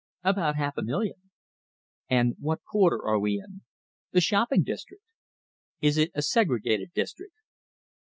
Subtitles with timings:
[0.23, 1.29] "About half a million."
[2.09, 3.61] "And what quarter are we in?"
[4.13, 5.03] "The shopping district."
[5.79, 7.35] "Is it a segregated district?"